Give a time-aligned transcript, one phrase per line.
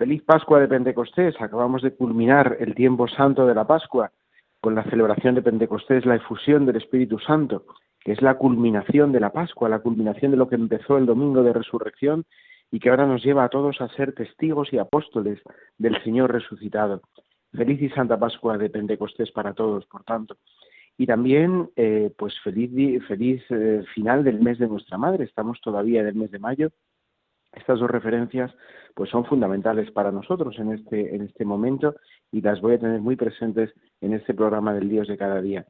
[0.00, 1.38] Feliz Pascua de Pentecostés.
[1.42, 4.10] Acabamos de culminar el tiempo santo de la Pascua
[4.58, 7.66] con la celebración de Pentecostés, la efusión del Espíritu Santo,
[8.02, 11.42] que es la culminación de la Pascua, la culminación de lo que empezó el domingo
[11.42, 12.24] de resurrección
[12.70, 15.38] y que ahora nos lleva a todos a ser testigos y apóstoles
[15.76, 17.02] del Señor resucitado.
[17.52, 20.38] Feliz y Santa Pascua de Pentecostés para todos, por tanto.
[20.96, 22.70] Y también, eh, pues feliz,
[23.06, 25.24] feliz eh, final del mes de nuestra Madre.
[25.24, 26.70] Estamos todavía en el mes de mayo
[27.52, 28.52] estas dos referencias
[28.94, 31.94] pues son fundamentales para nosotros en este, en este momento
[32.32, 35.66] y las voy a tener muy presentes en este programa del Dios de cada día.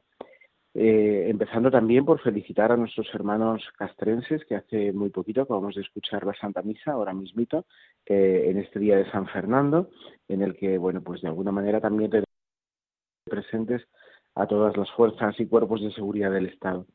[0.73, 5.81] Eh, empezando también por felicitar a nuestros hermanos castrenses que hace muy poquito acabamos de
[5.81, 7.65] escuchar la Santa Misa, ahora mismito,
[8.05, 9.89] eh, en este día de San Fernando,
[10.29, 12.29] en el que, bueno, pues de alguna manera también tenemos
[13.25, 13.85] presentes
[14.35, 16.85] a todas las fuerzas y cuerpos de seguridad del Estado.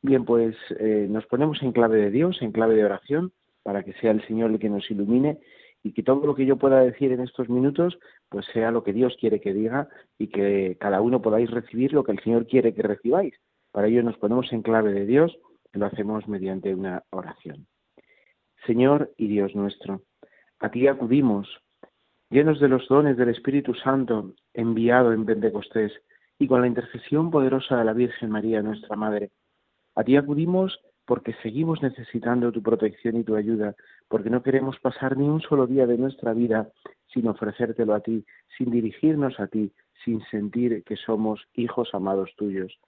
[0.00, 3.92] Bien, pues eh, nos ponemos en clave de Dios, en clave de oración, para que
[3.94, 5.38] sea el Señor el que nos ilumine
[5.82, 8.92] y que todo lo que yo pueda decir en estos minutos pues sea lo que
[8.92, 12.74] Dios quiere que diga y que cada uno podáis recibir lo que el Señor quiere
[12.74, 13.34] que recibáis.
[13.72, 15.38] Para ello nos ponemos en clave de Dios
[15.72, 17.66] y lo hacemos mediante una oración.
[18.66, 20.02] Señor y Dios nuestro,
[20.60, 21.48] a ti acudimos,
[22.30, 25.92] llenos de los dones del Espíritu Santo enviado en Pentecostés
[26.38, 29.30] y con la intercesión poderosa de la Virgen María, nuestra Madre.
[29.94, 33.74] A ti acudimos porque seguimos necesitando tu protección y tu ayuda,
[34.08, 36.68] porque no queremos pasar ni un solo día de nuestra vida
[37.14, 38.26] sin ofrecértelo a ti,
[38.58, 39.72] sin dirigirnos a ti,
[40.04, 42.78] sin sentir que somos hijos amados tuyos.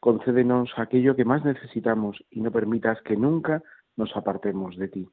[0.00, 3.62] Concédenos aquello que más necesitamos y no permitas que nunca
[3.96, 5.08] nos apartemos de ti.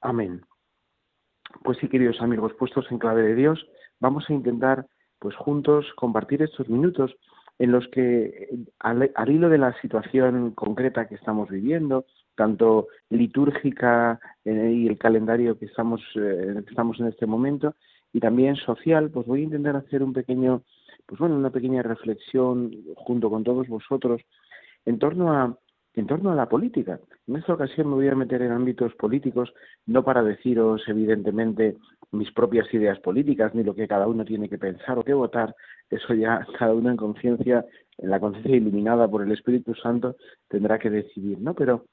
[0.00, 0.40] Amén.
[1.62, 3.66] Pues sí, queridos amigos, puestos en clave de Dios,
[3.98, 4.86] vamos a intentar,
[5.18, 7.14] pues juntos, compartir estos minutos
[7.60, 8.48] en los que,
[8.78, 15.58] al, hilo de la situación concreta que estamos viviendo, tanto litúrgica eh, y el calendario
[15.58, 17.74] que estamos, eh, estamos en este momento,
[18.14, 20.62] y también social, pues voy a intentar hacer un pequeño,
[21.04, 24.22] pues bueno, una pequeña reflexión junto con todos vosotros
[24.86, 25.54] en torno a
[25.94, 27.00] en torno a la política.
[27.26, 29.52] En esta ocasión me voy a meter en ámbitos políticos,
[29.86, 31.76] no para deciros evidentemente
[32.12, 35.54] mis propias ideas políticas, ni lo que cada uno tiene que pensar o que votar,
[35.88, 37.64] eso ya cada uno en conciencia,
[37.98, 40.16] en la conciencia iluminada por el Espíritu Santo,
[40.48, 41.54] tendrá que decidir, ¿no?
[41.54, 41.86] Pero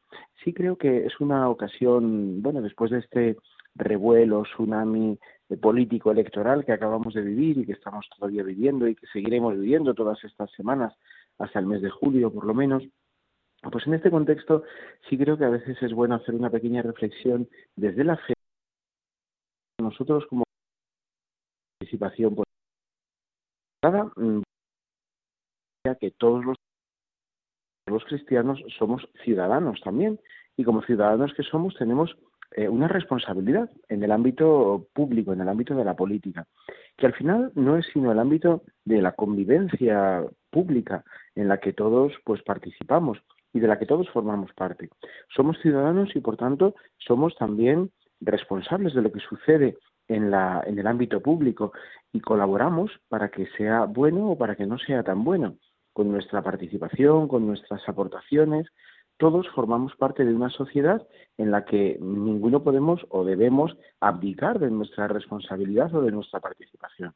[0.44, 3.38] sí creo que es una ocasión, bueno, después de este
[3.75, 5.19] revuelo, tsunami
[5.62, 9.94] político electoral que acabamos de vivir y que estamos todavía viviendo y que seguiremos viviendo
[9.94, 10.94] todas estas semanas
[11.38, 12.84] hasta el mes de julio por lo menos,
[13.72, 14.63] pues en este contexto
[15.09, 18.33] sí creo que a veces es bueno hacer una pequeña reflexión desde la fe.
[19.79, 20.44] Nosotros como
[21.79, 22.47] participación pues,
[24.17, 24.41] mm,
[26.00, 26.57] que todos los,
[28.05, 30.19] cristianos somos ciudadanos también
[30.57, 32.17] y como ciudadanos que somos tenemos
[32.51, 36.45] eh, una responsabilidad en el ámbito público, en el ámbito de la política,
[36.97, 41.03] que al final no es sino el ámbito de la convivencia pública
[41.35, 43.19] en la que todos pues participamos
[43.53, 44.90] y de la que todos formamos parte.
[45.35, 49.78] Somos ciudadanos y, por tanto, somos también responsables de lo que sucede
[50.08, 51.72] en, la, en el ámbito público
[52.12, 55.58] y colaboramos para que sea bueno o para que no sea tan bueno.
[55.94, 58.68] Con nuestra participación, con nuestras aportaciones,
[59.18, 64.70] todos formamos parte de una sociedad en la que ninguno podemos o debemos abdicar de
[64.70, 67.14] nuestra responsabilidad o de nuestra participación.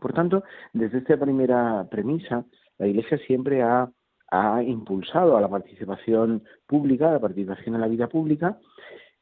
[0.00, 0.42] Por tanto,
[0.72, 2.46] desde esta primera premisa,
[2.78, 3.90] la Iglesia siempre ha
[4.32, 8.58] ha impulsado a la participación pública, a la participación en la vida pública,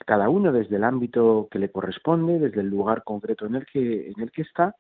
[0.07, 4.09] cada uno desde el ámbito que le corresponde, desde el lugar concreto en el que,
[4.11, 4.77] en el que está,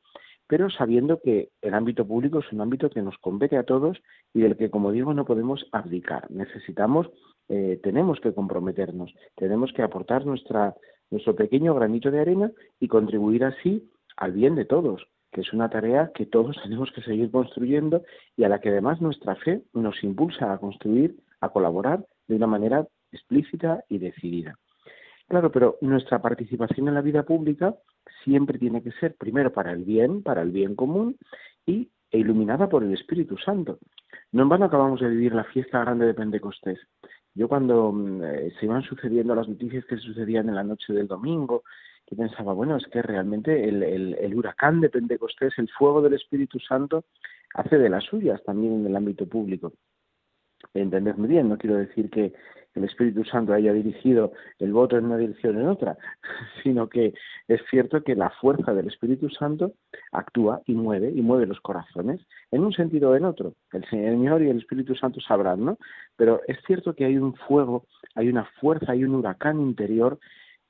[0.46, 4.00] pero sabiendo que el ámbito público es un ámbito que nos compete a todos
[4.32, 6.30] y del que, como digo, no podemos abdicar.
[6.30, 7.10] Necesitamos,
[7.48, 10.76] eh, tenemos que comprometernos, tenemos que aportar nuestra,
[11.10, 15.68] nuestro pequeño granito de arena y contribuir así al bien de todos, que es una
[15.68, 18.02] tarea que todos tenemos que seguir construyendo
[18.36, 22.46] y a la que además nuestra fe nos impulsa a construir, a colaborar de una
[22.46, 24.56] manera explícita y decidida.
[25.28, 27.76] Claro, pero nuestra participación en la vida pública
[28.24, 31.16] siempre tiene que ser primero para el bien, para el bien común
[31.66, 33.78] y e iluminada por el Espíritu Santo.
[34.32, 36.80] No en vano acabamos de vivir la fiesta grande de Pentecostés.
[37.34, 41.06] Yo cuando mm, eh, se iban sucediendo las noticias que sucedían en la noche del
[41.06, 41.62] domingo
[42.10, 46.14] que pensaba, bueno, es que realmente el, el, el huracán de Pentecostés, el fuego del
[46.14, 47.04] Espíritu Santo,
[47.54, 49.72] hace de las suyas también en el ámbito público.
[50.74, 52.32] Entendedme bien, no quiero decir que
[52.74, 55.96] el Espíritu Santo haya dirigido el voto en una dirección o en otra,
[56.62, 57.14] sino que
[57.48, 59.72] es cierto que la fuerza del Espíritu Santo
[60.12, 62.20] actúa y mueve y mueve los corazones
[62.50, 63.54] en un sentido o en otro.
[63.72, 65.78] El Señor y el Espíritu Santo sabrán, ¿no?
[66.16, 70.18] Pero es cierto que hay un fuego, hay una fuerza, hay un huracán interior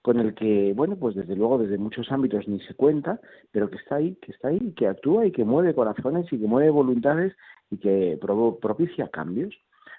[0.03, 3.21] con el que, bueno, pues desde luego desde muchos ámbitos ni se cuenta,
[3.53, 6.47] pero que está ahí, que está ahí, que actúa y que mueve corazones y que
[6.47, 7.35] mueve voluntades
[7.71, 9.55] y que propicia cambios.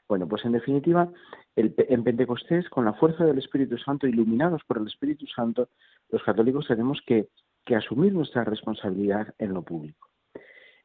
[0.07, 1.09] Bueno, pues en definitiva,
[1.55, 5.69] el, en Pentecostés, con la fuerza del Espíritu Santo, iluminados por el Espíritu Santo,
[6.09, 7.27] los católicos tenemos que,
[7.63, 10.09] que asumir nuestra responsabilidad en lo público.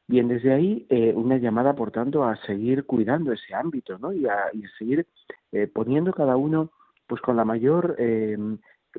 [0.07, 4.13] Bien, desde ahí eh, una llamada, por tanto, a seguir cuidando ese ámbito, ¿no?
[4.13, 5.09] Y a, y seguir
[5.51, 6.71] eh, poniendo cada uno,
[7.09, 8.39] pues con la mayor, eh,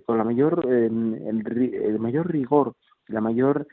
[0.06, 2.74] con la mayor, el, el, mayor rigor,
[3.08, 3.68] la mayor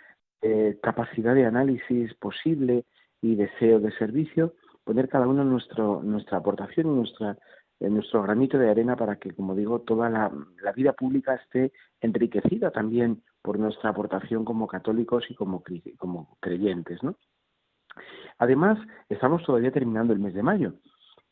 [0.82, 2.84] capacidad de análisis posible
[3.22, 4.52] y deseo de servicio,
[4.84, 7.38] poner cada uno nuestro, nuestra aportación y nuestra,
[7.80, 10.30] nuestro granito de arena para que, como digo, toda la,
[10.74, 15.62] vida pública esté enriquecida también por nuestra aportación como católicos y como,
[15.98, 17.16] como creyentes, ¿no?
[18.38, 18.78] Además,
[19.08, 20.74] estamos todavía terminando el mes de mayo.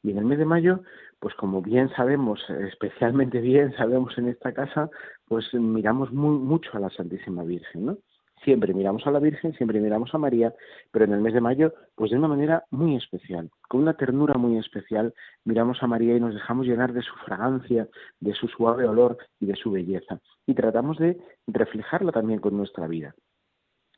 [0.02, 0.80] Y en el mes de mayo,
[1.20, 4.90] pues como bien sabemos, especialmente bien sabemos en esta casa,
[5.26, 7.98] pues miramos muy, mucho a la Santísima Virgen, ¿no?
[8.44, 10.54] siempre miramos a la Virgen, siempre miramos a María,
[10.90, 14.34] pero en el mes de mayo, pues de una manera muy especial, con una ternura
[14.34, 15.14] muy especial,
[15.44, 17.88] miramos a María y nos dejamos llenar de su fragancia,
[18.20, 20.20] de su suave olor y de su belleza.
[20.46, 23.14] Y tratamos de reflejarla también con nuestra vida.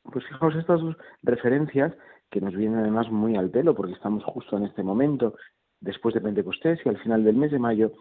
[0.03, 1.93] Pues fijaos estas dos referencias
[2.29, 5.35] que nos vienen además muy al pelo, porque estamos justo en este momento,
[5.85, 7.93] después de Pentecostés y al final del mes de mayo,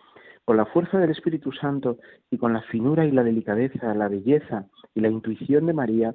[0.44, 1.98] con la fuerza del Espíritu Santo
[2.30, 6.14] y con la finura y la delicadeza, la belleza y la intuición de María,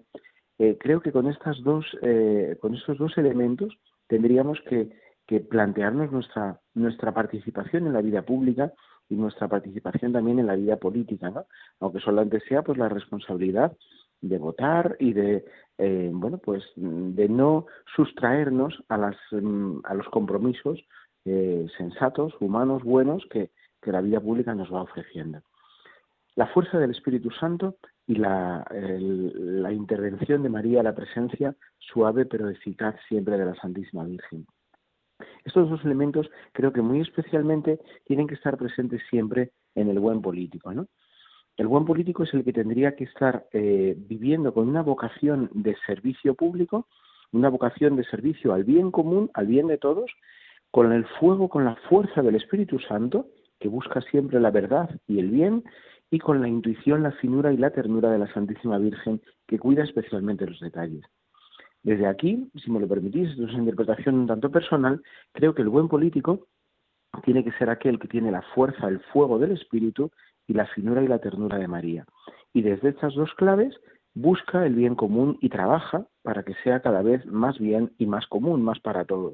[0.58, 3.74] eh, creo que con estas dos, eh, con estos dos elementos
[4.08, 4.90] tendríamos que,
[5.48, 8.74] plantearnos nuestra, nuestra participación en la vida pública
[9.10, 11.46] y nuestra participación también en la vida política, ¿no?
[11.80, 13.78] aunque solamente sea pues la responsabilidad
[14.22, 15.46] de votar y de
[15.78, 20.80] eh, bueno pues de no sustraernos a las mm, a los compromisos
[21.78, 23.52] sensatos humanos buenos que,
[23.84, 25.42] la vida pública nos va ofreciendo.
[26.36, 32.50] La fuerza del Espíritu Santo y la, la intervención de María, la presencia suave pero
[32.50, 34.46] eficaz siempre de la Santísima Virgen.
[35.44, 40.22] Estos dos elementos creo que muy especialmente tienen que estar presentes siempre en el buen
[40.22, 40.74] político.
[40.74, 40.88] ¿no?
[41.58, 45.76] El buen político es el que tendría que estar eh, viviendo con una vocación de
[45.86, 46.88] servicio público,
[47.32, 50.10] una vocación de servicio al bien común, al bien de todos,
[50.72, 53.28] con el fuego, con la fuerza del Espíritu Santo
[53.60, 55.64] que busca siempre la verdad y el bien,
[56.12, 59.84] y con la intuición, la finura y la ternura de la Santísima Virgen, que cuida
[59.84, 61.06] especialmente los detalles.
[61.84, 65.02] Desde aquí, si me lo permitís, esto es una interpretación un tanto personal,
[65.34, 66.48] creo que el buen político
[67.24, 70.12] tiene que ser aquel que tiene la fuerza, el fuego del Espíritu
[70.48, 72.06] y la finura y la ternura de María.
[72.54, 73.76] Y desde estas dos claves
[74.16, 78.26] busca el bien común y trabaja para que sea cada vez más bien y más
[78.28, 79.34] común, más para todos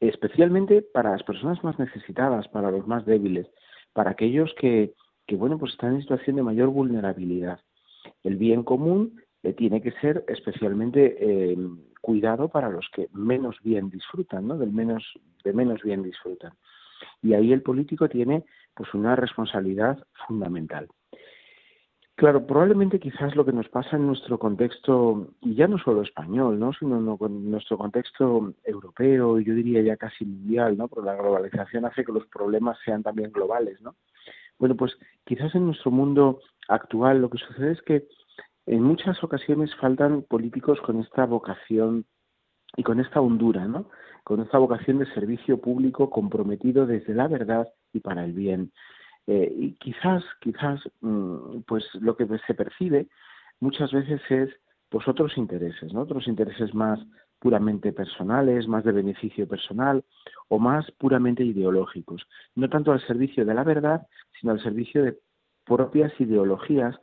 [0.00, 3.46] especialmente para las personas más necesitadas, para los más débiles,
[3.92, 4.94] para aquellos que,
[5.32, 7.60] bueno, pues están en situación de mayor vulnerabilidad.
[8.24, 9.20] El bien común
[9.56, 11.56] tiene que ser especialmente eh,
[12.00, 14.58] cuidado para los que menos bien disfrutan, ¿no?
[14.58, 15.04] Del menos,
[15.44, 16.52] de menos bien disfrutan.
[17.22, 20.88] Y ahí el político tiene pues una responsabilidad fundamental.
[22.20, 26.58] Claro, probablemente quizás lo que nos pasa en nuestro contexto, y ya no solo español,
[26.60, 26.70] ¿no?
[26.74, 30.86] sino en nuestro contexto europeo yo diría ya casi mundial, ¿no?
[30.86, 33.80] porque la globalización hace que los problemas sean también globales.
[33.80, 33.94] ¿no?
[34.58, 38.06] Bueno, pues quizás en nuestro mundo actual lo que sucede es que
[38.66, 42.04] en muchas ocasiones faltan políticos con esta vocación
[42.76, 43.86] y con esta hondura, ¿no?
[44.24, 48.72] con esta vocación de servicio público comprometido desde la verdad y para el bien.
[49.32, 53.06] Eh, y quizás, quizás, mm, pues lo que se percibe
[53.60, 54.50] muchas veces es
[54.88, 56.00] pues otros intereses, ¿no?
[56.00, 56.98] Otros intereses más
[57.38, 60.02] puramente personales, más de beneficio personal
[60.48, 64.04] o más puramente ideológicos, no tanto al servicio de la verdad,
[64.40, 65.16] sino al servicio de
[65.64, 66.96] propias ideologías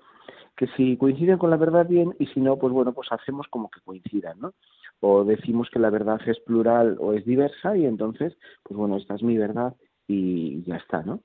[0.58, 3.70] que si coinciden con la verdad bien y si no, pues bueno, pues hacemos como
[3.70, 4.54] que coincidan, ¿no?
[5.00, 9.16] O decimos que la verdad es plural o es diversa y entonces, pues bueno, esta
[9.16, 9.78] es mi verdad
[10.10, 11.22] y ya está, ¿no?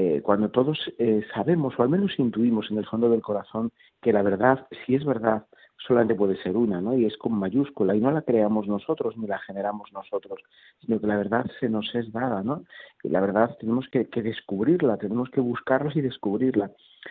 [0.00, 4.12] Eh, cuando todos eh, sabemos, o al menos intuimos en el fondo del corazón, que
[4.12, 6.96] la verdad, si es verdad, solamente puede ser una, ¿no?
[6.96, 10.38] Y es con mayúscula, y no la creamos nosotros ni la generamos nosotros,
[10.78, 12.62] sino que la verdad se nos es dada, ¿no?
[13.02, 16.70] Y la verdad tenemos que, que descubrirla, tenemos que buscarla y descubrirla.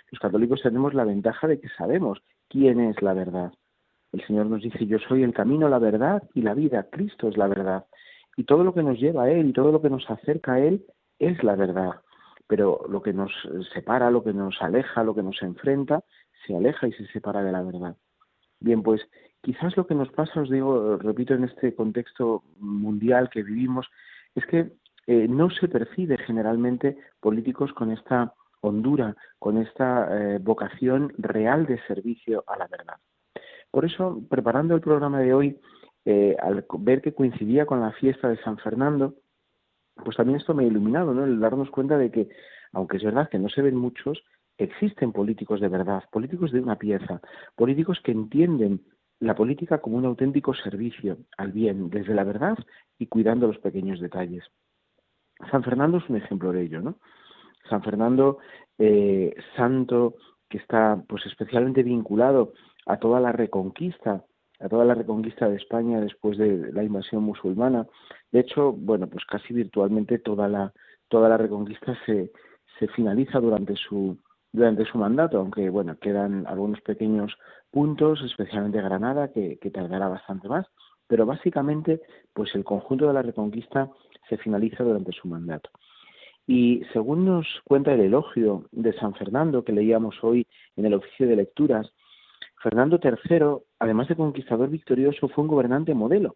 [0.10, 3.52] Los católicos tenemos la ventaja de que sabemos quién es la verdad.
[4.14, 7.36] El Señor nos dice, yo soy el camino, la verdad y la vida, Cristo es
[7.36, 7.86] la verdad.
[8.38, 10.60] Y todo lo que nos lleva a Él y todo lo que nos acerca a
[10.62, 10.86] Él
[11.20, 11.96] es la verdad.
[12.48, 13.32] Pero lo que nos
[13.74, 16.04] separa, lo que nos aleja, lo que nos enfrenta,
[16.46, 17.96] se aleja y se separa de la verdad.
[18.60, 19.02] Bien, pues
[19.42, 23.88] quizás lo que nos pasa, os digo, repito, en este contexto mundial que vivimos,
[24.36, 24.72] es que
[25.08, 31.80] eh, no se percibe generalmente políticos con esta hondura, con esta eh, vocación real de
[31.88, 32.98] servicio a la verdad.
[33.72, 35.60] Por eso, preparando el programa de hoy,
[36.06, 39.16] eh, al ver que coincidía con la fiesta de San Fernando,
[40.04, 41.24] pues también esto me ha iluminado, ¿no?
[41.26, 42.30] El darnos cuenta de que,
[42.74, 44.24] aunque es verdad que no se ven muchos,
[44.58, 47.22] existen políticos de verdad, políticos de una pieza,
[47.56, 48.82] políticos que entienden
[49.20, 52.58] la política como un auténtico servicio al bien, desde la verdad
[53.00, 54.44] y cuidando los pequeños detalles.
[55.52, 57.00] San Fernando es un ejemplo de ello, ¿no?
[57.70, 58.40] San Fernando,
[58.78, 60.16] eh, santo
[60.50, 62.54] que está pues especialmente vinculado
[62.86, 64.24] a toda la reconquista,
[64.60, 67.88] a toda la reconquista de España después de la invasión musulmana.
[68.32, 70.74] De hecho, bueno, pues casi virtualmente toda la
[71.10, 72.32] toda la reconquista se,
[72.80, 74.18] se finaliza durante su
[74.52, 77.38] durante su mandato, aunque bueno, quedan algunos pequeños
[77.72, 80.66] puntos, especialmente Granada, que, que tardará bastante más,
[81.08, 82.02] pero básicamente,
[82.34, 83.90] pues el conjunto de la Reconquista
[84.30, 85.70] se finaliza durante su mandato.
[86.46, 91.28] Y según nos cuenta el elogio de San Fernando que leíamos hoy en el oficio
[91.28, 91.92] de lecturas,
[92.62, 96.36] Fernando III, además de conquistador victorioso, fue un gobernante modelo,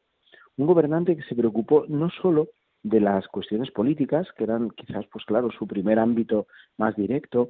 [0.57, 2.49] un gobernante que se preocupó no solo
[2.83, 6.47] de las cuestiones políticas, que eran quizás, pues claro, su primer ámbito
[6.77, 7.49] más directo,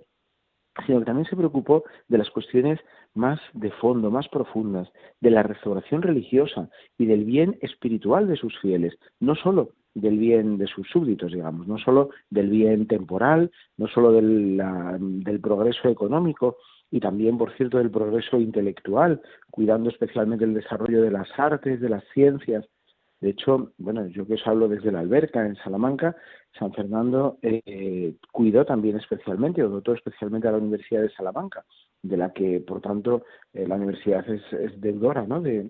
[0.85, 2.79] sino que también se preocupó de las cuestiones
[3.13, 8.57] más de fondo, más profundas, de la restauración religiosa y del bien espiritual de sus
[8.59, 13.87] fieles, no solo del bien de sus súbditos, digamos, no solo del bien temporal, no
[13.87, 14.61] solo del,
[15.23, 16.55] del progreso económico
[16.91, 21.89] y también, por cierto, del progreso intelectual, cuidando especialmente el desarrollo de las artes, de
[21.89, 22.67] las ciencias,
[23.21, 26.15] de hecho, bueno, yo que os hablo desde la alberca en Salamanca,
[26.57, 31.63] San Fernando eh, cuidó también especialmente, o dotó especialmente a la Universidad de Salamanca,
[32.01, 34.41] de la que, por tanto, eh, la universidad es,
[34.81, 35.39] deudora ¿no?
[35.39, 35.69] de,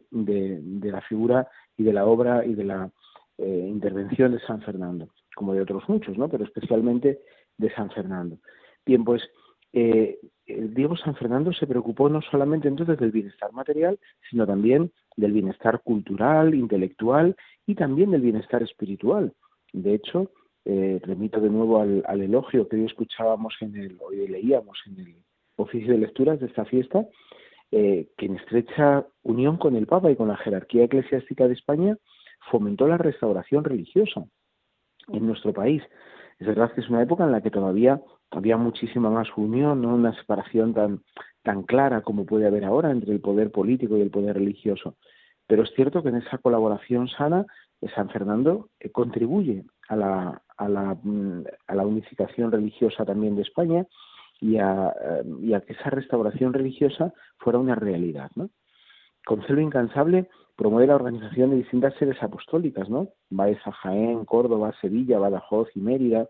[0.81, 2.89] la figura y de la obra y de la
[3.37, 6.29] eh, intervención de San Fernando, como de otros muchos, ¿no?
[6.29, 7.19] pero especialmente
[7.57, 8.37] de San Fernando.
[8.85, 9.21] Bien, pues
[9.73, 13.99] Diego San Fernando se preocupó no solamente entonces del bienestar material,
[14.29, 17.35] sino también del bienestar cultural, intelectual
[17.65, 19.33] y también del bienestar espiritual.
[19.73, 20.31] De hecho,
[20.65, 25.15] eh, remito de nuevo al, elogio que hoy escuchábamos en el, hoy leíamos en el
[25.55, 27.07] oficio de lecturas de esta fiesta,
[27.71, 31.97] eh, que en estrecha unión con el Papa y con la jerarquía eclesiástica de España
[32.51, 34.23] fomentó la restauración religiosa
[35.07, 35.81] en nuestro país.
[36.41, 39.93] Es verdad que es una época en la que todavía había muchísima más unión, no
[39.93, 41.03] una separación tan,
[41.43, 44.95] tan clara como puede haber ahora entre el poder político y el poder religioso.
[45.45, 47.45] Pero es cierto que en esa colaboración sana,
[47.79, 53.35] eh, San Fernando eh, contribuye a la, a, la, mm, a la unificación religiosa también
[53.35, 53.85] de España
[54.39, 58.31] y a, eh, y a que esa restauración religiosa fuera una realidad.
[58.33, 58.49] ¿no?
[59.27, 60.27] Con celo incansable
[60.61, 63.07] promueve la organización de distintas sedes apostólicas, ¿no?
[63.31, 66.27] Baeza, Jaén, Córdoba, Sevilla, Badajoz y Mérida,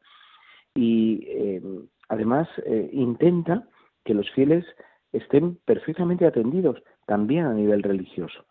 [0.74, 1.62] y eh,
[2.08, 3.68] además eh, intenta
[4.06, 4.64] que los fieles
[5.12, 8.46] estén perfectamente atendidos también a nivel religioso.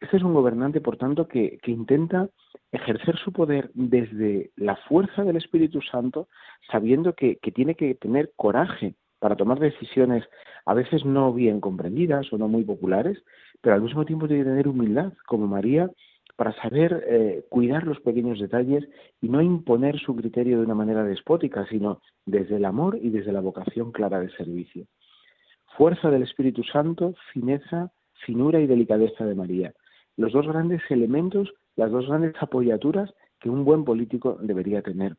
[0.00, 2.28] Este es un gobernante, por tanto, que, intenta
[2.70, 6.28] ejercer su poder desde la fuerza del Espíritu Santo,
[6.70, 10.22] sabiendo que, tiene que tener coraje para tomar decisiones
[10.64, 13.18] a veces no bien comprendidas o no muy populares,
[13.60, 15.90] pero al mismo tiempo tiene que tener humildad, como María,
[16.36, 18.88] para saber eh, cuidar los pequeños detalles
[19.20, 23.32] y no imponer su criterio de una manera despótica, sino desde el amor y desde
[23.32, 24.86] la vocación clara de servicio.
[25.76, 27.90] Fuerza del Espíritu Santo, fineza,
[28.24, 29.74] finura y delicadeza de María.
[30.16, 35.16] Los dos grandes elementos, las dos grandes apoyaturas que un buen político debería tener.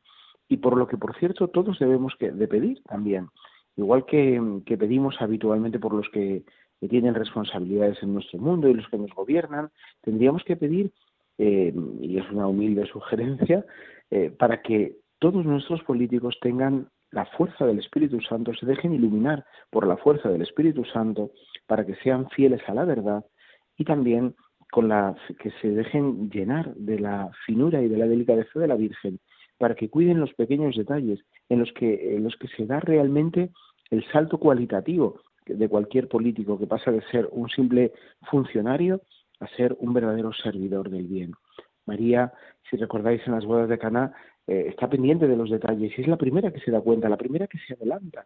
[0.48, 3.28] Y por lo que, por cierto, todos debemos de pedir también.
[3.76, 6.44] Igual que, que pedimos habitualmente por los que
[6.88, 9.70] tienen responsabilidades en nuestro mundo y los que nos gobiernan,
[10.02, 10.92] tendríamos que pedir
[11.38, 13.66] eh, y es una humilde sugerencia,
[14.12, 19.46] eh, para que todos nuestros políticos tengan la fuerza del Espíritu Santo, se dejen iluminar
[19.70, 21.32] por la fuerza del Espíritu Santo,
[21.66, 23.26] para que sean fieles a la verdad
[23.78, 24.36] y también
[24.72, 28.76] con la que se dejen llenar de la finura y de la delicadeza de la
[28.76, 29.20] Virgen,
[29.58, 31.20] para que cuiden los pequeños detalles
[31.50, 33.50] en los que, en los que se da realmente
[33.90, 35.22] el salto cualitativo
[35.56, 37.94] de cualquier político que pasa de ser un simple
[38.30, 39.02] funcionario
[39.40, 41.32] a ser un verdadero servidor del bien.
[41.86, 42.34] María,
[42.70, 44.14] si recordáis en las bodas de Caná,
[44.48, 47.18] eh, está pendiente de los detalles y es la primera que se da cuenta, la
[47.18, 48.26] primera que se adelanta.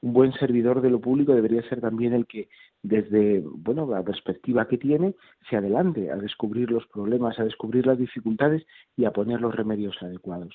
[0.00, 2.48] Un buen servidor de lo público debería ser también el que,
[2.82, 5.14] desde bueno, la perspectiva que tiene,
[5.50, 8.64] se adelante a descubrir los problemas, a descubrir las dificultades
[8.96, 10.54] y a poner los remedios adecuados.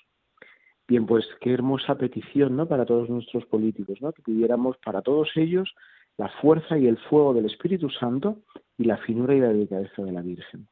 [0.88, 2.68] Bien, pues qué hermosa petición, ¿no?
[2.68, 4.12] Para todos nuestros políticos, ¿no?
[4.12, 5.74] Que pidiéramos para todos ellos
[6.18, 8.40] la fuerza y el fuego del Espíritu Santo
[8.78, 10.68] y la finura y la delicadeza de la Virgen.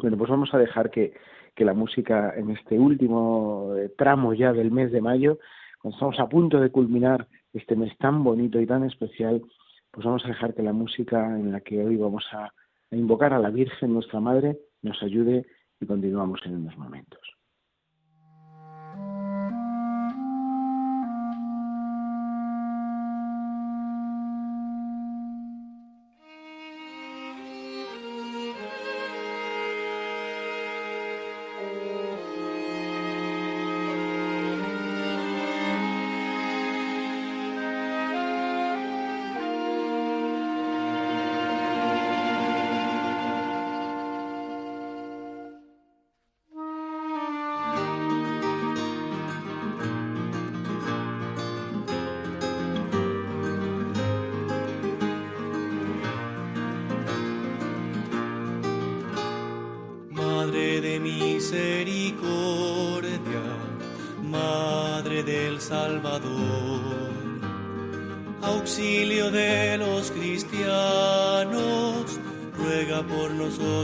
[0.00, 1.14] Bueno, pues vamos a dejar que,
[1.54, 5.38] que la música en este último eh, tramo ya del mes de mayo,
[5.82, 9.42] cuando estamos a punto de culminar este mes tan bonito y tan especial,
[9.90, 12.52] pues vamos a dejar que la música en la que hoy vamos a
[12.90, 15.46] invocar a la Virgen, nuestra Madre, nos ayude
[15.80, 17.27] y continuamos en unos momentos.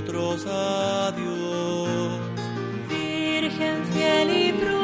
[0.04, 2.20] nosotros a Dios.
[2.88, 4.83] Virgen fiel y prudente.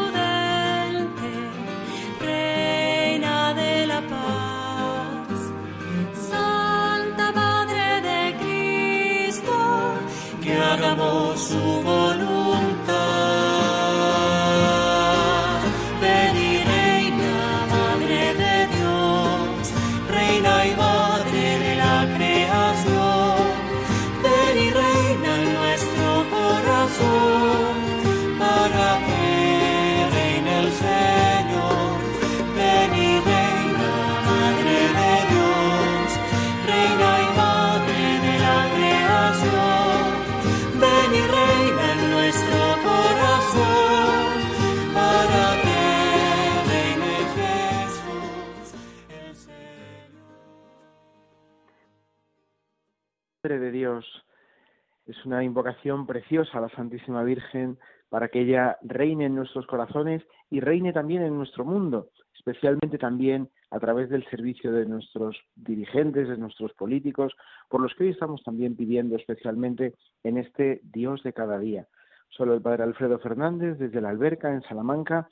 [55.25, 57.79] Una invocación preciosa a la Santísima Virgen
[58.11, 63.49] para que ella reine en nuestros corazones y reine también en nuestro mundo, especialmente también
[63.71, 67.33] a través del servicio de nuestros dirigentes, de nuestros políticos,
[67.69, 71.87] por los que hoy estamos también pidiendo especialmente en este Dios de cada día.
[72.29, 75.29] Solo el Padre Alfredo Fernández desde la Alberca en Salamanca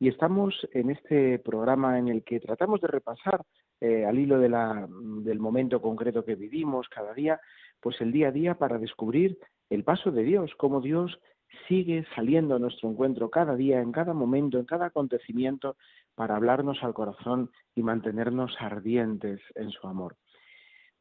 [0.00, 3.44] y estamos en este programa en el que tratamos de repasar
[3.84, 7.40] eh, al hilo de la, del momento concreto que vivimos cada día,
[7.80, 9.38] pues el día a día para descubrir
[9.70, 11.18] el paso de Dios, cómo Dios
[11.66, 15.74] sigue saliendo a nuestro encuentro cada día, en cada momento, en cada acontecimiento,
[16.14, 20.14] para hablarnos al corazón y mantenernos ardientes en su amor.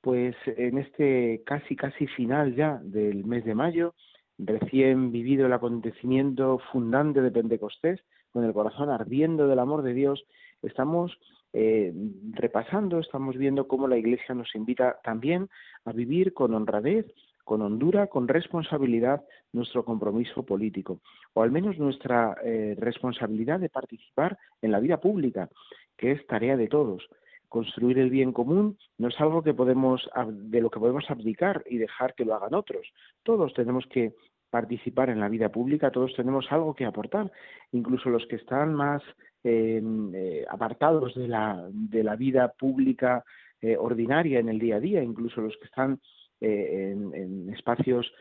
[0.02, 3.94] Pues en este casi casi final ya del mes de mayo,
[4.40, 10.26] recién vivido el acontecimiento fundante de Pentecostés, con el corazón ardiendo del amor de Dios,
[10.64, 11.16] estamos
[11.54, 11.94] eh,
[12.32, 15.50] repasando, estamos viendo cómo la Iglesia nos invita también
[15.86, 17.06] a vivir con honradez,
[17.44, 21.02] con hondura, con responsabilidad nuestro compromiso político,
[21.34, 25.50] o al menos nuestra eh, responsabilidad de participar en la vida pública,
[25.98, 27.08] que es tarea de todos.
[27.50, 31.78] Construir el bien común no es algo que podemos, de lo que podemos abdicar y
[31.78, 32.88] dejar que lo hagan otros.
[33.24, 34.14] Todos tenemos que
[34.52, 37.32] participar en la vida pública, todos tenemos algo que aportar,
[37.72, 39.02] incluso los que están más
[39.44, 43.24] eh, apartados de la, de la vida pública
[43.62, 46.00] eh, ordinaria en el día a día, incluso los que están
[46.42, 48.12] eh, en, espacios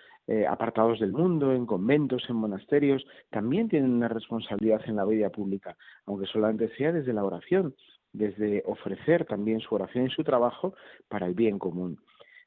[0.49, 5.77] apartados del mundo, en conventos, en monasterios, también tienen una responsabilidad en la vida pública,
[6.07, 7.75] aunque solamente sea desde la oración,
[8.13, 10.75] desde ofrecer también su oración y su trabajo
[11.09, 11.99] para el bien común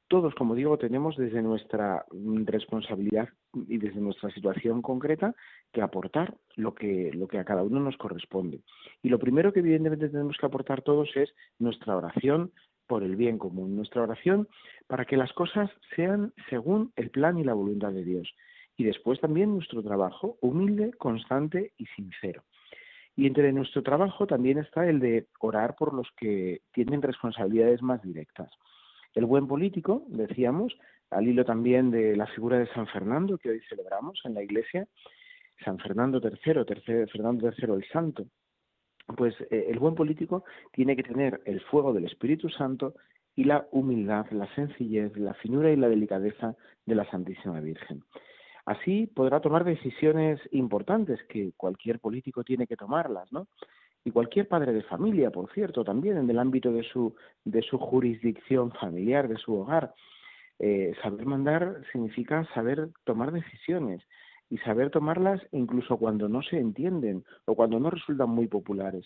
[0.08, 2.06] todos, como digo, tenemos desde nuestra
[2.46, 3.30] responsabilidad
[3.68, 5.34] y desde nuestra situación concreta
[5.72, 8.62] que aportar lo que, lo que a cada uno nos corresponde.
[9.02, 12.52] Y lo primero que evidentemente tenemos que aportar todos es nuestra oración
[12.88, 14.48] por el bien común, nuestra oración
[14.88, 18.34] para que las cosas sean según el plan y la voluntad de Dios.
[18.76, 22.44] Y después también nuestro trabajo humilde, constante y sincero.
[23.16, 28.02] Y entre nuestro trabajo también está el de orar por los que tienen responsabilidades más
[28.02, 28.50] directas.
[29.14, 30.76] El buen político, decíamos,
[31.10, 34.88] al hilo también de la figura de San Fernando que hoy celebramos en la Iglesia,
[35.64, 38.26] San Fernando III, Fernando III el Santo,
[39.16, 42.96] pues eh, el buen político tiene que tener el fuego del Espíritu Santo
[43.36, 48.04] y la humildad, la sencillez, la finura y la delicadeza de la Santísima Virgen.
[48.66, 53.48] Así podrá tomar decisiones importantes que cualquier político tiene que tomarlas, ¿no?
[54.06, 57.78] Y cualquier padre de familia, por cierto, también en el ámbito de su, de su
[57.78, 59.94] jurisdicción familiar, de su hogar.
[60.60, 64.02] Eh, saber mandar significa saber tomar decisiones
[64.50, 69.06] y saber tomarlas incluso cuando no se entienden o cuando no resultan muy populares.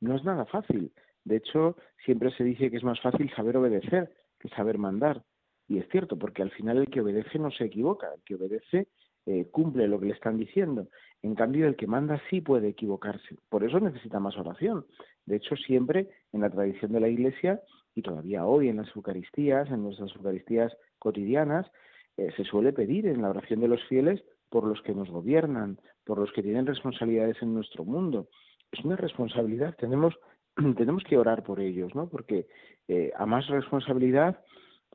[0.00, 0.92] No es nada fácil.
[1.24, 5.22] De hecho, siempre se dice que es más fácil saber obedecer que saber mandar.
[5.68, 8.88] Y es cierto, porque al final el que obedece no se equivoca, el que obedece
[9.26, 10.88] eh, cumple lo que le están diciendo.
[11.22, 13.36] En cambio, el que manda sí puede equivocarse.
[13.48, 14.86] Por eso necesita más oración.
[15.26, 17.60] De hecho, siempre en la tradición de la Iglesia,
[17.94, 21.70] y todavía hoy en las Eucaristías, en nuestras Eucaristías cotidianas,
[22.16, 25.78] eh, se suele pedir en la oración de los fieles por los que nos gobiernan,
[26.04, 28.28] por los que tienen responsabilidades en nuestro mundo.
[28.70, 30.14] Es una responsabilidad, tenemos,
[30.76, 32.08] tenemos que orar por ellos, ¿no?
[32.08, 32.46] Porque
[32.88, 34.40] eh, a más responsabilidad,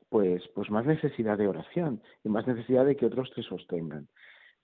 [0.08, 4.08] pues, pues más necesidad de oración y más necesidad de que otros te sostengan.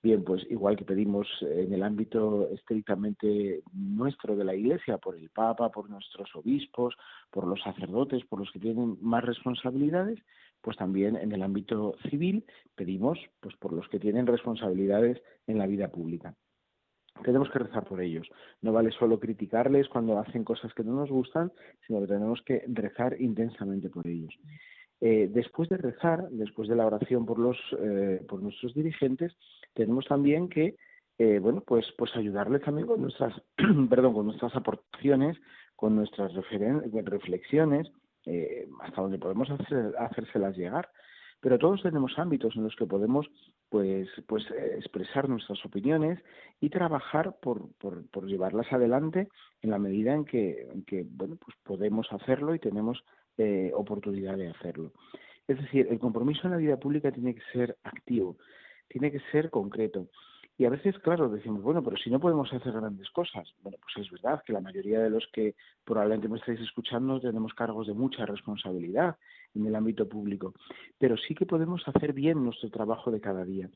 [0.03, 5.31] Bien, pues igual que pedimos en el ámbito estrictamente nuestro de la Iglesia, por el
[5.31, 6.95] Papa, por nuestros obispos,
[7.31, 10.19] por los sacerdotes, por los que tienen más responsabilidades,
[10.61, 15.67] pues también en el ámbito civil pedimos pues por los que tienen responsabilidades en la
[15.67, 16.35] vida pública.
[17.23, 18.29] Tenemos que rezar por ellos.
[18.61, 21.51] No vale solo criticarles cuando hacen cosas que no nos gustan,
[21.87, 24.35] sino que tenemos que rezar intensamente por ellos.
[25.07, 29.37] Eh, después de rezar, después de la oración por los eh, por nuestros dirigentes,
[29.75, 30.77] tenemos también que
[31.19, 33.35] eh, bueno pues pues ayudarles también con nuestras
[33.91, 35.37] perdón con nuestras aportaciones,
[35.77, 37.93] con nuestras reflexiones,
[38.25, 40.89] eh, hasta donde podemos hacer, hacérselas llegar.
[41.43, 43.29] Pero todos tenemos ámbitos en los que podemos
[43.69, 46.19] pues, pues eh, expresar nuestras opiniones
[46.61, 49.29] y trabajar por, por, por, llevarlas adelante
[49.61, 53.05] en la medida en que, en que bueno, pues podemos hacerlo y tenemos
[53.39, 54.93] eh, oportunidad de hacerlo.
[55.47, 58.37] Es decir, el compromiso en la vida pública tiene que ser activo,
[58.89, 60.09] tiene que ser concreto.
[60.57, 63.53] Y a veces, claro, decimos, bueno, pero si no podemos hacer grandes cosas.
[63.61, 67.53] Bueno, pues es verdad que la mayoría de los que probablemente me estáis escuchando tenemos
[67.55, 69.17] cargos de mucha responsabilidad
[69.55, 70.55] en el ámbito público,
[70.99, 73.69] pero sí que podemos hacer bien nuestro trabajo de cada día.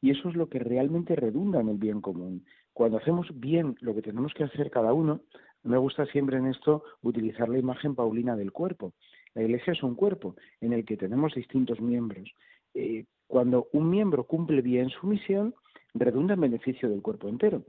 [0.00, 2.44] Y eso es lo que realmente redunda en el bien común.
[2.72, 5.20] Cuando hacemos bien lo que tenemos que hacer cada uno,
[5.66, 8.92] me gusta siempre en esto utilizar la imagen paulina del cuerpo.
[9.34, 12.30] La Iglesia es un cuerpo en el que tenemos distintos miembros.
[12.74, 15.54] Eh, cuando un miembro cumple bien su misión,
[15.94, 17.64] redunda en beneficio del cuerpo entero.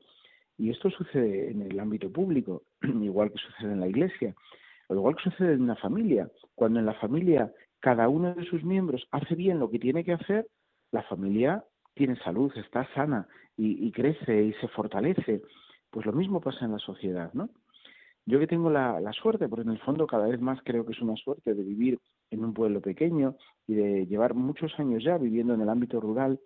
[0.57, 4.35] Y esto sucede en el ámbito público, igual que sucede en la iglesia,
[4.87, 6.29] o igual que sucede en una familia.
[6.55, 10.13] Cuando en la familia cada uno de sus miembros hace bien lo que tiene que
[10.13, 10.47] hacer,
[10.91, 11.63] la familia
[11.95, 15.41] tiene salud, está sana y, y crece y se fortalece.
[15.89, 17.49] Pues lo mismo pasa en la sociedad, ¿no?
[18.27, 21.01] Yo que tengo la, suerte, porque en el fondo cada vez más creo que es
[21.01, 21.97] una suerte de vivir
[22.29, 23.35] en un pueblo pequeño
[23.65, 26.37] y de llevar muchos años ya viviendo en el ámbito rural,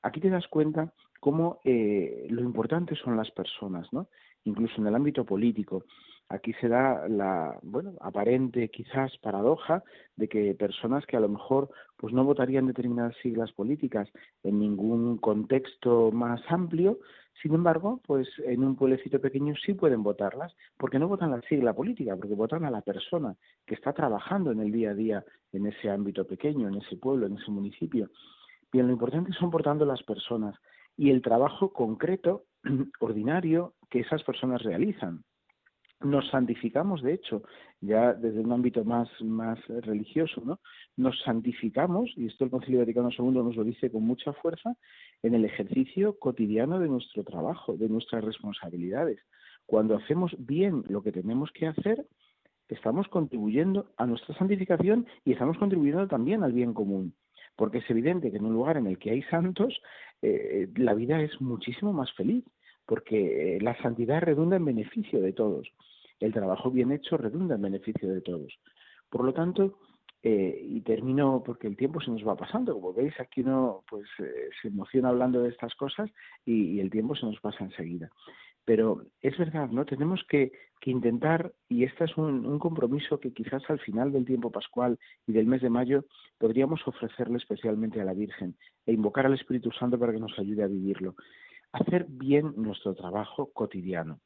[0.00, 4.08] aquí te das cuenta cómo eh, lo importante son las personas, ¿no?
[4.44, 5.84] Incluso en el ámbito político.
[6.30, 9.84] Aquí se da la, bueno, aparente quizás paradoja
[10.16, 11.68] de que personas que a lo mejor
[11.98, 14.08] pues no votarían determinadas siglas políticas
[14.42, 16.98] en ningún contexto más amplio,
[17.42, 21.74] sin embargo, pues en un pueblecito pequeño sí pueden votarlas, porque no votan la sigla
[21.74, 25.66] política, porque votan a la persona que está trabajando en el día a día en
[25.66, 28.10] ese ámbito pequeño, en ese pueblo, en ese municipio.
[28.72, 30.54] Bien, lo importante son portando las personas
[30.96, 32.44] y el trabajo concreto,
[33.00, 35.22] ordinario, que esas personas realizan.
[36.00, 37.42] Nos santificamos, de hecho,
[37.80, 40.60] ya desde un ámbito más, más religioso, ¿no?
[40.96, 44.76] Nos santificamos, y esto el Concilio Vaticano II nos lo dice con mucha fuerza,
[45.22, 49.20] en el ejercicio cotidiano de nuestro trabajo, de nuestras responsabilidades.
[49.64, 52.06] Cuando hacemos bien lo que tenemos que hacer,
[52.68, 57.14] estamos contribuyendo a nuestra santificación y estamos contribuyendo también al bien común
[57.56, 59.80] porque es evidente que en un lugar en el que hay santos,
[60.22, 62.44] eh, la vida es muchísimo más feliz,
[62.86, 65.68] porque eh, la santidad redunda en beneficio de todos,
[66.20, 68.58] el trabajo bien hecho redunda en beneficio de todos.
[69.10, 69.78] Por lo tanto,
[70.22, 74.08] eh, y termino porque el tiempo se nos va pasando, como veis aquí uno pues
[74.16, 76.10] se emociona hablando de estas cosas
[76.44, 78.10] y, el tiempo se nos pasa enseguida.
[78.64, 79.84] Pero es verdad, ¿no?
[79.84, 84.24] Tenemos que, que intentar, y este es un, un, compromiso que quizás al final del
[84.24, 86.04] tiempo pascual y del mes de mayo
[86.38, 90.64] podríamos ofrecerle especialmente a la Virgen e invocar al Espíritu Santo para que nos ayude
[90.64, 91.14] a vivirlo.
[91.78, 94.20] Hacer bien nuestro trabajo cotidiano.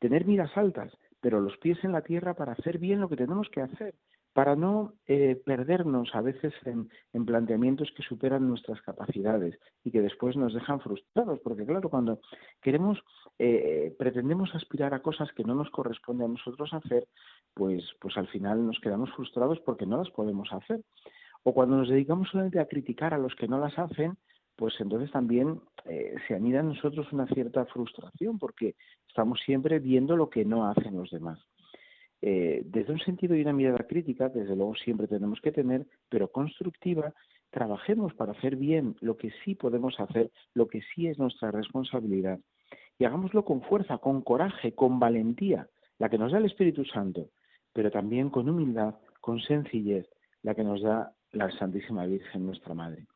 [0.00, 3.48] tener miras altas, pero los pies en la tierra para hacer bien lo que tenemos
[3.50, 3.94] que hacer,
[4.32, 6.88] para no eh, perdernos a veces en,
[7.26, 12.20] planteamientos que superan nuestras capacidades y que después nos dejan frustrados, porque claro, cuando
[12.60, 12.98] queremos,
[13.38, 17.06] eh, pretendemos aspirar a cosas que no nos corresponde a nosotros hacer,
[17.54, 20.80] pues, pues al final nos quedamos frustrados porque no las podemos hacer.
[21.44, 24.16] O cuando nos dedicamos solamente a criticar a los que no las hacen,
[24.60, 28.74] pues entonces también eh, se anida en nosotros una cierta frustración porque
[29.08, 31.38] estamos siempre viendo lo que no hacen los demás.
[32.20, 36.30] Eh, desde un sentido y una mirada crítica, desde luego siempre tenemos que tener, pero
[36.30, 37.14] constructiva,
[37.48, 42.38] trabajemos para hacer bien lo que sí podemos hacer, lo que sí es nuestra responsabilidad,
[42.98, 45.68] y hagámoslo con fuerza, con coraje, con valentía,
[45.98, 47.30] la que nos da el Espíritu Santo,
[47.72, 50.06] pero también con humildad, con sencillez,
[50.42, 53.06] la que nos da la Santísima Virgen, nuestra Madre.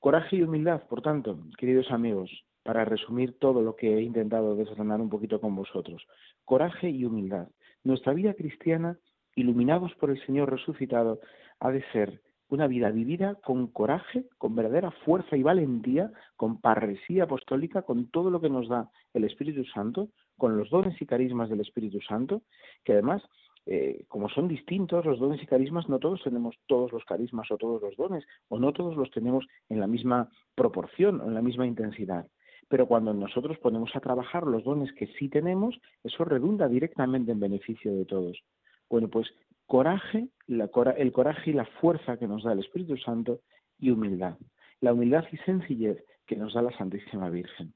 [0.00, 2.30] Coraje y humildad, por tanto, queridos amigos,
[2.62, 6.06] para resumir todo lo que he intentado desgranar un poquito con vosotros.
[6.44, 7.48] Coraje y humildad.
[7.82, 8.96] Nuestra vida cristiana,
[9.34, 11.20] iluminados por el Señor resucitado,
[11.58, 17.24] ha de ser una vida vivida con coraje, con verdadera fuerza y valentía, con parresía
[17.24, 21.50] apostólica, con todo lo que nos da el Espíritu Santo, con los dones y carismas
[21.50, 22.42] del Espíritu Santo,
[22.84, 23.22] que además
[23.70, 27.58] eh, como son distintos los dones y carismas, no todos tenemos todos los carismas o
[27.58, 31.42] todos los dones, o no todos los tenemos en la misma proporción o en la
[31.42, 32.26] misma intensidad.
[32.68, 37.40] Pero cuando nosotros ponemos a trabajar los dones que sí tenemos, eso redunda directamente en
[37.40, 38.42] beneficio de todos.
[38.88, 39.28] Bueno, pues
[39.66, 43.40] coraje, el coraje y la fuerza que nos da el Espíritu Santo
[43.78, 44.38] y humildad.
[44.80, 47.74] La humildad y sencillez que nos da la Santísima Virgen.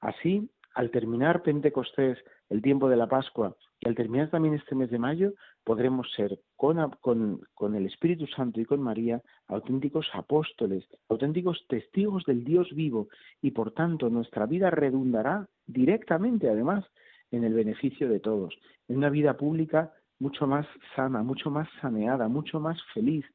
[0.00, 2.18] Así, al terminar Pentecostés,
[2.50, 5.32] el tiempo de la Pascua, y al terminar también este mes de mayo,
[5.64, 12.44] podremos ser con, con, el Espíritu Santo y con María auténticos apóstoles, auténticos testigos del
[12.44, 13.08] Dios vivo,
[13.42, 16.84] y por tanto nuestra vida redundará directamente, además,
[17.32, 20.64] en el beneficio de todos, en una vida pública mucho más
[20.94, 23.26] sana, mucho más saneada, mucho más feliz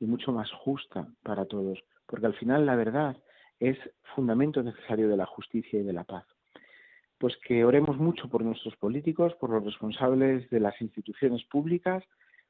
[0.00, 3.16] y mucho más justa para todos, porque al final la verdad
[3.58, 3.78] es
[4.14, 6.26] fundamento necesario de la justicia y de la paz
[7.20, 12.02] pues que oremos mucho por nuestros políticos, por los responsables de las instituciones públicas,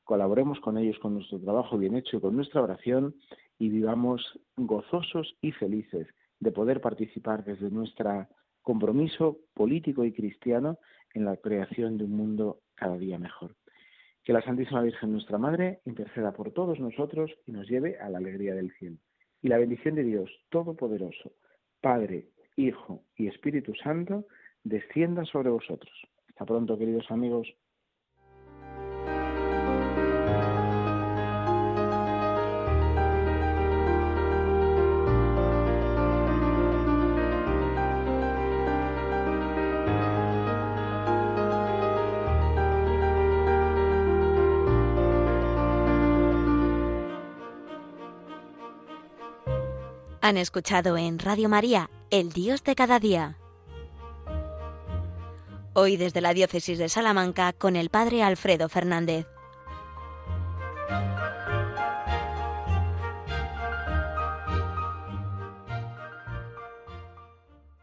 [0.05, 3.17] colaboremos con ellos con nuestro trabajo bien hecho y con nuestra oración
[3.59, 6.07] y vivamos gozosos y felices
[6.39, 8.29] de poder participar desde nuestro
[8.63, 10.79] compromiso político y cristiano
[11.15, 13.57] en la creación de un mundo cada día mejor.
[14.23, 18.19] Que la Santísima Virgen nuestra Madre interceda por todos nosotros y nos lleve a la
[18.19, 18.99] alegría del cielo.
[19.43, 21.33] Y la bendición de Dios Todopoderoso,
[21.81, 24.27] Padre, Hijo y Espíritu Santo,
[24.65, 25.93] descienda sobre vosotros.
[26.29, 27.49] Hasta pronto, queridos amigos.
[50.23, 53.40] Han escuchado en Radio María, El Dios de cada día
[55.83, 59.25] Hoy desde la Diócesis de Salamanca con el Padre Alfredo Fernández.